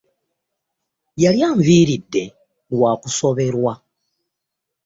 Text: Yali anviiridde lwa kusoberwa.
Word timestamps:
Yali 1.21 1.39
anviiridde 1.47 2.23
lwa 2.75 2.91
kusoberwa. 3.01 3.73